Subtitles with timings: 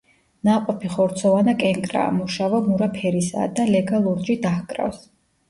[0.47, 5.07] ნაყოფი ხორცოვანი კენკრაა, მოშავო-მურა ფერისაა და ლეგა ლურჯი დაჰკრავს.